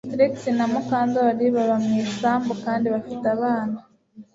[0.11, 3.77] Trix na Mukandoli baba mu isambu kandi bafite abana